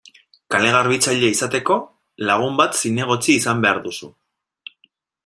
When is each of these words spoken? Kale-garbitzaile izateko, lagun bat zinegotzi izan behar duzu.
Kale-garbitzaile 0.53 1.27
izateko, 1.33 1.77
lagun 2.31 2.57
bat 2.63 2.81
zinegotzi 2.85 3.39
izan 3.43 3.63
behar 3.67 3.83
duzu. 3.85 4.11